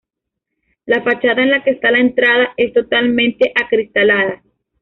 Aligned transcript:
La 0.87 1.03
fachada 1.03 1.43
en 1.43 1.51
la 1.51 1.63
que 1.63 1.69
está 1.69 1.91
la 1.91 1.99
entrada 1.99 2.55
es 2.57 2.73
totalmente 2.73 3.53
acristalada. 3.53 4.41